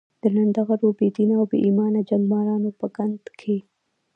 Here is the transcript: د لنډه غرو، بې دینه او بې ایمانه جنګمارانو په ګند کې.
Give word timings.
د 0.21 0.23
لنډه 0.35 0.61
غرو، 0.67 0.89
بې 0.97 1.07
دینه 1.15 1.33
او 1.39 1.45
بې 1.51 1.57
ایمانه 1.65 2.01
جنګمارانو 2.09 2.69
په 2.79 2.85
ګند 2.95 3.23
کې. 3.39 3.57